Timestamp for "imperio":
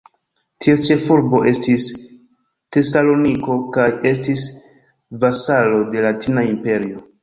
6.55-7.11